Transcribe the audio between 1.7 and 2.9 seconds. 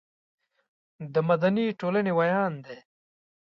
ټولنې ویاند دی.